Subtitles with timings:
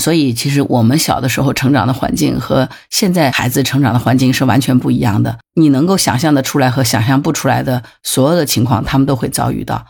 [0.00, 5.38] 所以，其实我们小的时候成长的环境和现在孩子成长的环境是完全不一样的。
[5.54, 9.86] 你能够想象的出来和想象不出来的所有的情况，他们都会遭遇到。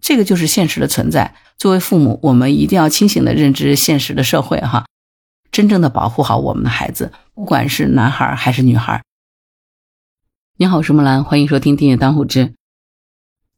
[0.00, 1.36] 这个就是现实的存在。
[1.56, 4.84] 作为父母，我们一定要清醒的认知现实的社会，哈，
[5.52, 9.00] 真正的保护好我们的孩子，不管是男孩还是女孩。
[10.58, 12.52] 你好，我是木兰，欢迎收听订阅当户知。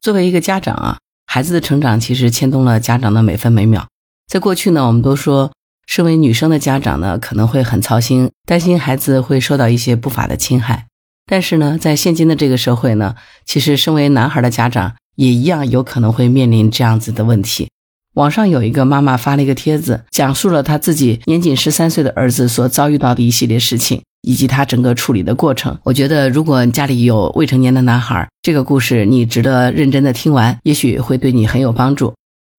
[0.01, 3.87] 作为一个家长啊，孩子的成长其实牵动了家长的每分每秒。
[4.27, 5.51] 在过去呢，我们都说。
[5.85, 10.87] 身为女生的家长呢，可能会很操心，担心孩子会受到一些不法的侵害。
[11.25, 17.69] 但是呢，在现今的这个社会呢，其实身为男孩的家长也一样有可能会面临这样子的问题。
[18.15, 25.77] 网上有一个妈妈发了一个帖子，讲述了她自己年仅十三岁的儿子所遭遇到的一系列事情，以及他整个处理的过程。
[25.83, 32.13] 我觉得，如果家里有未成年的男孩，这个故事你值得认真的听完，也许会对你很有帮助。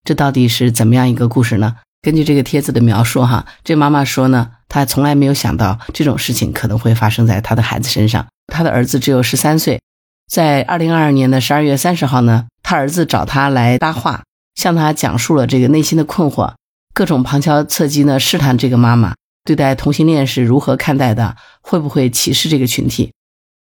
[0.05, 1.77] 这到底是怎么样一个故事呢？
[2.07, 8.25] 根据这个帖子的描述，哈，这妈妈说呢，她从来没有想到这种事情可能会发生在她的孩子身上。
[8.47, 9.81] 她的儿子只有十三岁，
[10.31, 14.23] 在二零二二年的十二月三十号呢，他儿子找他来搭话，
[14.55, 16.55] 向他讲述了这个内心的困惑，
[16.95, 23.13] 各种旁敲侧击呢试探这个妈妈对待同性恋是如何看待的，会不会歧视这个群体。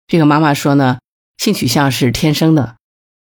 [0.06, 1.00] 这个妈妈说呢，
[1.40, 2.76] 性取向是天生的，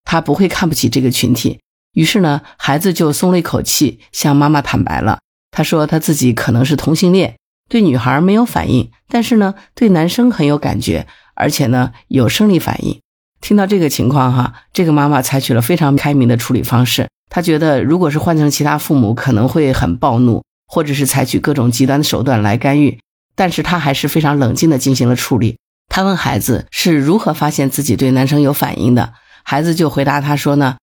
[0.04, 1.60] 她不会看不起这个群体。
[1.96, 5.20] 于是呢，孩子就松了一口气，向妈妈坦白了。
[5.50, 7.38] 他说他自己可能是同性恋，
[7.70, 13.00] 对女孩没有反应，但是呢，对男生很有感觉，而且呢，有生理反应。
[13.40, 17.08] 听到这个情况，哈，这个妈妈采取了非常开明的处理方式。
[17.30, 23.00] 她觉得，如果是换成其他父母，可能会很暴怒，或者是采取各种极端的手段来干预。
[23.36, 25.58] 但是她还是非常冷静的进行了处理。
[25.88, 30.76] 她问孩子是如何发现自己对男生有反应的，孩子就回答他说呢。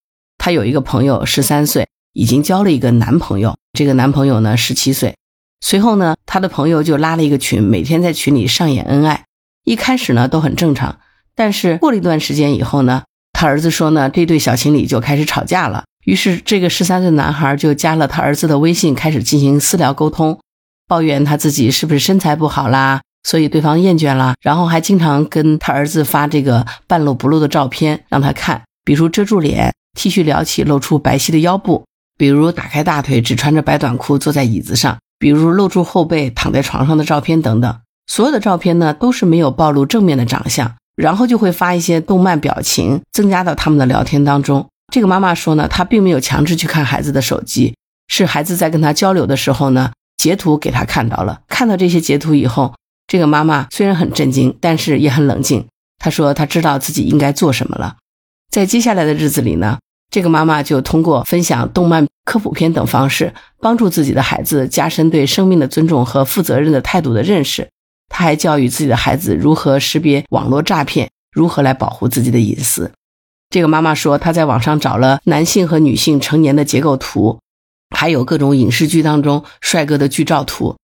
[0.45, 3.55] 他有一个朋友，十三岁，已经交了一个男朋友。
[3.79, 5.15] 这个男朋友呢，十七岁。
[5.61, 9.23] 随后呢，他的朋友就拉了一个群，每天在群里上演恩爱。
[9.63, 10.98] 一开始呢，都很正常。
[11.37, 15.85] 但是过了一段时间以后呢，他儿子说呢，这对小情侣就开始吵架了。
[16.05, 20.41] 于是这个十三岁男孩就加了他儿子的微信，开始进行私聊沟通，
[20.89, 24.35] 抱怨他自己是不是身材不好啦，所以对方厌倦了。
[24.41, 29.73] 然后还经常跟他儿子发这个半露不露的照片让他看，比如遮住脸。
[29.95, 31.85] T 恤撩起，露出白皙的腰部；
[32.19, 37.79] 比如打开大腿，只穿着白短裤坐在椅子上；比如露出后背躺在床上的照片等等。
[38.07, 44.69] 所有的照片呢，都是没有暴露正面的长相，然后就会发一些动漫表情，增加到他们的聊天当中。
[44.92, 47.75] 这个妈妈说呢，她并没有强制去看孩子的手机，
[48.08, 51.42] 是孩子在跟她交流的时候呢，截图给她看到了。
[51.48, 52.75] 看到这些截图以后，
[53.07, 55.67] 这个妈妈虽然很震惊，但是也很冷静。
[55.98, 57.97] 她说，她知道自己应该做什么了。
[58.52, 59.79] 在接下来的日子里呢，
[60.11, 67.70] 这个妈妈就通过分享动漫科普片等方式，帮助自己的孩子加深对生命的尊重和负责任的态度的认识。
[68.11, 72.92] 她还教育自己的孩子如何识别网络诈骗，如何来保护自己的隐私。
[73.48, 77.40] 这个妈妈说，她在网上找了男性和女性成年的结构图，
[77.96, 80.77] 还有各种影视剧当中帅哥的剧照图，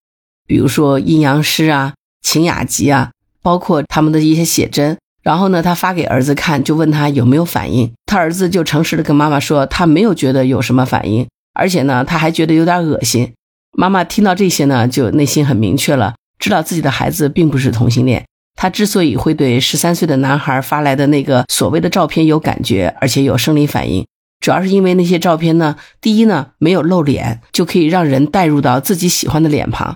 [0.47, 1.93] 比如说阴阳师啊、
[2.23, 3.11] 晴雅集啊，
[3.43, 4.97] 包括他们的一些写真。
[5.28, 7.93] 然后呢，他发给儿子看，就问他有没有反应。
[8.06, 13.34] 他儿子就诚实的跟妈妈说，他没有觉得有什么反应，而且呢，他还觉得有点恶心。
[13.77, 18.25] 妈妈听到这些呢，就内心很明确了，知道自己的孩子并不是同性恋。
[18.56, 24.06] 他之所以会对十三岁的男孩发来的那个所谓的照片有感觉，而且有生理反应，
[24.41, 29.93] 主要是因为那些照片呢，第一呢没有露脸，就可以让人带入到自己喜欢的脸庞；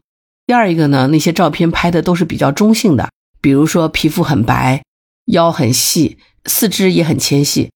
[0.47, 3.09] 第二一个呢，那些照片拍的都是比较中性的，
[3.41, 4.83] 比如说皮肤很白。
[5.27, 7.71] 腰很细，四肢也很纤细。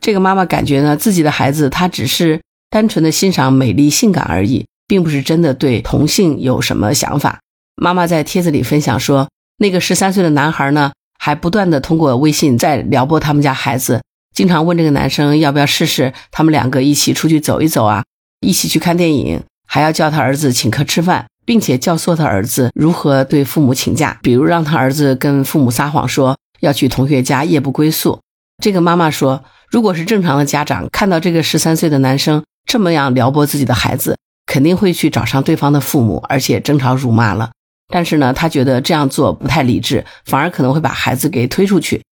[0.00, 7.40] 这个妈妈感觉呢，自己的孩子他只是单纯的欣赏美丽性感而已，并不是真的对同性有什么想法。
[7.76, 9.28] 妈妈在帖子里分享说，
[9.58, 14.02] 那个十三岁的男孩呢，还不断的通过微信在撩拨他们家孩子，
[14.34, 18.04] 经常问这个男生要不要试试，他们两个一起出去走一走啊，
[18.40, 26.36] 一起去看电影，还要叫他儿子请客吃饭，并且教唆他儿子如何对父母请假，比如让他儿子跟父母撒谎说。
[26.60, 28.20] 要去同学家夜不归宿，
[28.62, 34.16] 这个妈妈说，如果是正常的家长看到这个十三岁的男生这么样撩拨自己的孩子，
[34.46, 37.50] 肯定会去找上对方的父母，而且争吵辱骂了。
[37.92, 42.02] 但是呢，他觉得这样做不太理智，反而可能会把孩子给推出去。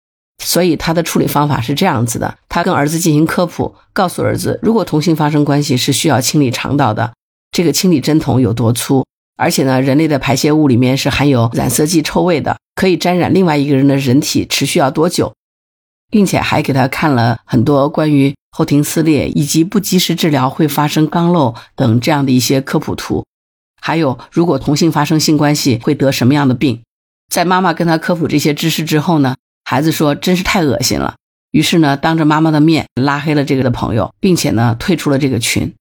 [0.42, 7.12] 所以他的处理方法是这样子的：他跟儿子进行科普，告诉儿子，如果同性发生关系是需要清理肠道的，
[7.50, 9.04] 这个清理针筒有多粗。
[9.36, 15.32] 而且呢，人类的排泄物里面是含有染色剂臭味的，可以沾染另外一个人的人体，持续要多久？
[16.10, 23.24] 并且还给他看了很多关于后庭撕裂以及不及时治疗会发生肛瘘等这样的一些科普图，
[23.80, 26.80] 还有如果同性发生性关系会得什么样的病。
[27.28, 29.34] 在妈妈跟他科普这些知识之后呢，
[29.64, 31.16] 孩子说真是太恶心了，
[31.50, 35.74] 于是呢，当着妈妈的面拉黑了这个的朋友，并且呢，退出了这个群。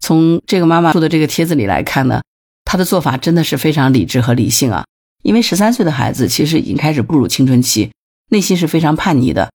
[0.00, 2.22] 从这个妈妈说的这个帖子里来看呢，
[2.66, 4.84] 他的做法真的是非常理智和理性啊。
[5.22, 7.90] 因为十三岁的孩子其实已经开始步入青春期，
[8.30, 9.50] 内心是非常叛逆的。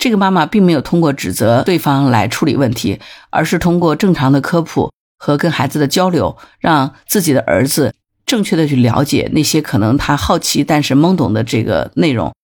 [0.00, 2.98] 这个妈妈并没有通过指责对方来处理问题，
[3.28, 7.94] 而是通过正常的科普和跟孩子的交流，让自己的儿子
[8.24, 12.34] 正确的去了解那些可能他好奇但是懵懂的这个内容，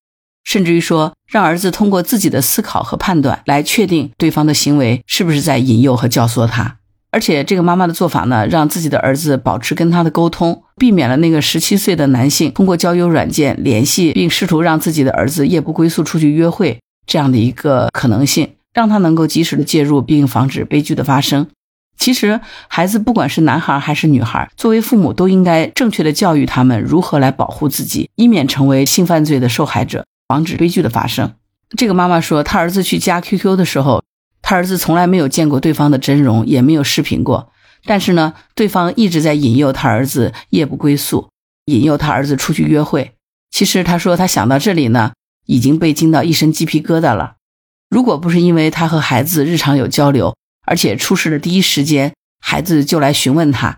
[0.45, 6.77] 甚至于说让儿子通过自己的思考和判断来确定对方的行为是不是在引诱和教唆他。
[7.17, 21.47] 而且这个妈妈的做法呢，让自己的儿子保持跟他的沟通，避免了那个十七岁的男性通过交友软件联系，并试图让自己的儿子夜不归宿出去约会这样的一个可能性，让他能够及时的介入，并防止悲剧的发生。
[21.99, 31.33] 其实，孩子不管是男孩还是女孩，作为父母都应该正确的教育他们如何来保护自己，以免成为性犯罪的受害者，防止悲剧的发生。
[31.79, 34.03] 这个妈妈说，她儿子去加 QQ 的时候。
[34.49, 37.51] 他儿子从来没有见过对方的真容，也没有视频过。
[37.85, 41.31] 但是呢，对方一直在引诱他儿子夜不归宿，
[41.65, 43.17] 引诱他儿子出去约会。
[43.51, 45.15] 其实他说，他想到这里呢，
[45.47, 47.35] 已经被惊到一身鸡皮疙瘩了。
[47.91, 53.77] 如果不是因为他和孩子日常有交流，而且出事的第一时间孩子就来询问他，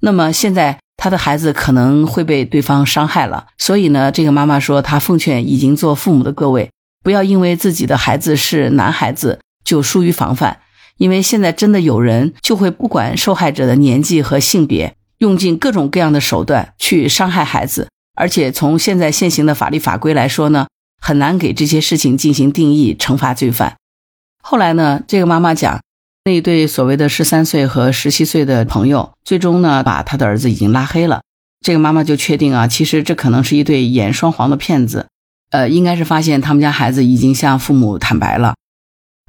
[0.00, 3.46] 那么现在他的孩子可能会被对方伤害了。
[3.56, 6.70] 所以呢，这个妈妈说，她奉劝已经做父母的各位，
[7.02, 9.40] 不要因为自己的孩子是男孩子。
[9.64, 10.60] 就疏于防范，
[10.96, 17.88] 因为现在真的有人就会不管受害者的年纪和性别，用尽各种各样的手段去伤害孩子。
[18.14, 20.66] 而且从现在现行的法律法规来说呢，
[21.00, 23.76] 很难给这些事情进行定义，惩罚罪犯。
[24.42, 25.80] 后来呢，这个妈妈讲，
[26.24, 31.22] 那一对所谓的十三岁和十七岁的朋友，最终呢把他的儿子已经拉黑了。
[31.64, 35.06] 这个妈妈就确定啊，其实这可能是一对演双簧的骗子。
[35.50, 38.54] 呃，应该是发现他们家孩子已经向父母坦白了。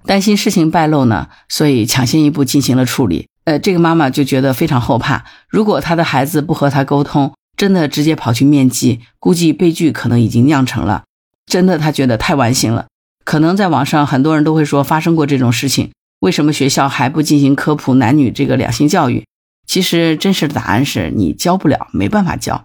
[0.05, 3.27] 担心事情败露呢，所以抢先一步进行了处理。
[3.45, 11.03] 呃，这个妈妈就觉得非常后怕，如果她的孩子不和她沟通，真的直接跑去面基，估计悲剧可能已经酿成了。
[11.45, 12.87] 真的，她觉得太完心了。
[13.25, 19.25] 可能在网上很多人都会说发生过这种事情，为什么学校还不进行科普男女这个两性教育？
[19.65, 22.63] 其实真实的答案是你教不了，没办法教。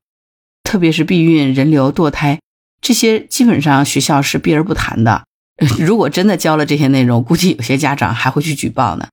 [0.65, 2.41] 特别是避孕、人流、堕胎
[2.81, 5.25] 这些，基本上学校是避而不谈的。
[5.79, 9.09] 如果真的教了这些内容，估计有些家长还会去举报呢。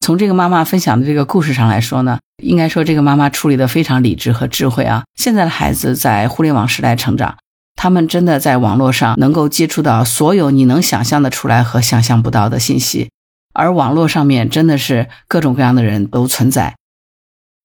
[0.00, 5.02] 从这个妈妈分享的这个故事上来说呢，应该说这个妈妈处理的非常理智和智慧啊。
[5.16, 7.36] 现在的孩子在互联网时代成长，
[7.74, 13.10] 他们真的在网络上能够接触到所有你能想象的出来和想象不到的信息，
[13.52, 16.76] 而网络上面真的是各种各样的人都存在。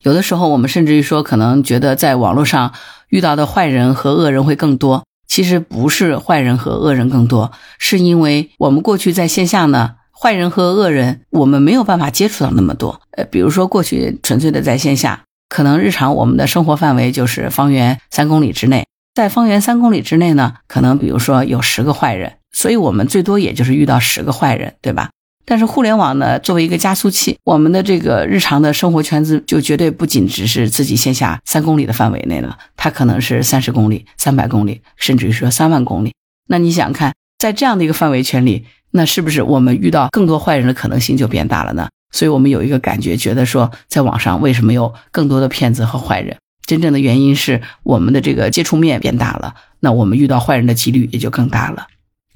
[0.02, 2.74] 有的时候我们甚至于说，可能觉得在网络上
[3.10, 5.06] 遇到的坏人和恶人会更多。
[5.34, 13.02] 其实不是坏人和恶人更多，是因为我们过去在线下呢，坏人和恶人我们没有办法接触到那么多。
[13.18, 18.86] 呃，比如说过去纯粹的在线下，可能日常我们的生活范围就是方圆三公里之内，
[19.16, 25.10] 在方圆三公里之内呢，可能比如说有十个坏人，所以我们最多也就是遇到十个坏人，对吧？
[25.46, 36.14] 但是互联网呢，作为一个加速器，我们的这个日常的生活圈子就绝对不仅只是自己线下三公里的范围内了，它可能是三十公里、三百公里，甚至于说三万公里。
[36.48, 41.90] 那你想看，在这样的一个范围圈里，那是不是我们遇到更多坏人的可能性就变大了呢？
[42.12, 46.38] 所以我们有一个感觉，觉得说，在网上为什么有更多的骗子和坏人？
[46.66, 51.88] 真正的原因是我们的这个接触面变大了，那我们遇到坏人的几率也就更大了。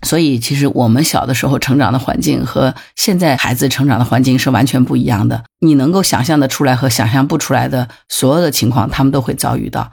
[0.04, 5.44] 所以，其实我们小的时候成长的环境和现在孩子成长的环境是完全不一样的。
[5.60, 9.92] 你能够想象的出来和想象不出来的所有的情况，他们都会遭遇到。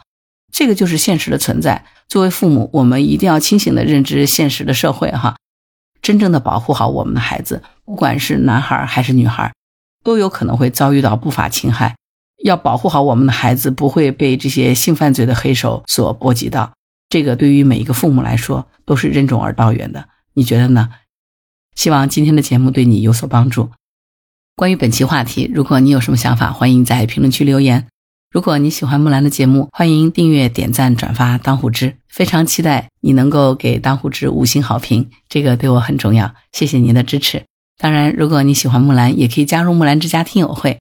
[0.52, 1.86] 这个就是现实的存在。
[2.06, 5.36] 作为父母，我们一定要清醒的认知现实的社会，哈，
[6.02, 9.52] 真正的保护好我们的孩子，不管是男孩还是女孩，
[10.04, 11.96] 都有可能会遭遇到不法侵害。
[12.44, 16.72] 要保护好我们的孩子，不会被这些性犯罪的黑手所波及到。
[17.14, 20.90] 这个对于每一个父母来说都是任重而道远的，你觉得呢？
[21.76, 23.70] 希望今天的节目对你有所帮助。
[24.56, 27.86] 关于本期话题，如果你有什么想法，欢迎在评论区留言。
[28.32, 31.98] 如果你喜欢木兰的节目，欢迎订阅、点赞、转发当户知。
[32.08, 36.34] 非常期待你能够给当户知五星好评，这个对我很重要。
[36.50, 37.44] 谢谢您的支持。
[37.78, 40.80] 当然，如果你喜欢木兰，也可以加入木兰之家听友会。